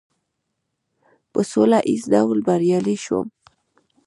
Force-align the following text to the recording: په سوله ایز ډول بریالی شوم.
په 1.31 1.39
سوله 1.51 1.79
ایز 1.89 2.03
ډول 2.13 2.39
بریالی 2.47 2.97
شوم. 3.05 3.27